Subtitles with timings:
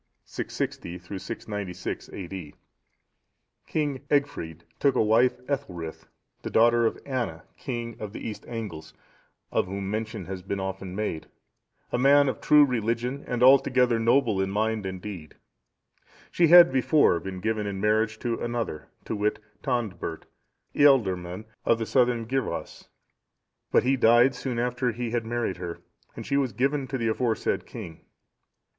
[0.25, 2.55] [660 696 A.D.]
[3.67, 6.07] King Egfrid took to wife Ethelthryth,
[6.41, 8.95] the daughter of Anna,(660) king of the East Angles,
[9.51, 11.27] of whom mention has been often made;
[11.91, 15.35] a man of true religion, and altogether noble in mind and deed.
[16.31, 20.25] She had before been given in marriage to another, to wit, Tondbert,
[20.73, 22.87] ealdorman(661) of the Southern Gyrwas;
[23.71, 25.79] but he died soon after he had married her,
[26.15, 28.01] and she was given to the aforesaid king.